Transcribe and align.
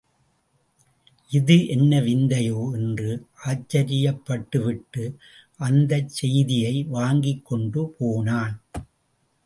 இது 1.31 1.67
என்ன 1.67 1.99
விந்தையோ? 1.99 2.73
என்று 2.73 3.11
ஆச்சரியப்பட்டுவிட்டு, 3.45 5.05
அந்தச் 5.59 6.09
செய்தியை 6.09 6.83
வாங்கிக் 6.83 7.45
கொண்டு 7.45 7.93
போனான். 7.97 8.55